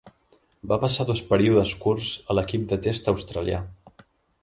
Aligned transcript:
Va 0.71 0.79
passar 0.83 1.05
dos 1.09 1.21
períodes 1.35 1.75
curts 1.85 2.09
a 2.35 2.39
l'equip 2.39 2.67
de 2.73 2.83
test 2.89 3.15
australià. 3.15 3.65